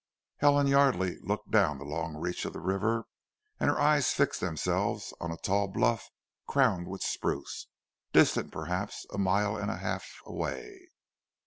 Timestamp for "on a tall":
5.19-5.67